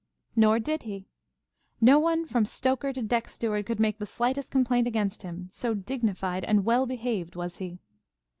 Nor 0.35 0.57
did 0.57 0.81
he. 0.81 1.05
No 1.79 1.99
one 1.99 2.25
from 2.25 2.43
stoker 2.43 2.91
to 2.91 3.03
deck 3.03 3.27
steward 3.27 3.67
could 3.67 3.79
make 3.79 3.99
the 3.99 4.07
slightest 4.07 4.49
complaint 4.49 4.87
against 4.87 5.21
him, 5.21 5.49
so 5.51 5.75
dignified 5.75 6.43
and 6.43 6.65
well 6.65 6.87
behaved 6.87 7.35
was 7.35 7.57
he. 7.57 7.77